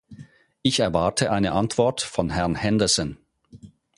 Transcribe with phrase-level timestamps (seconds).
[0.63, 3.17] Ich erwarte eine Antwort von Herrn Henderson.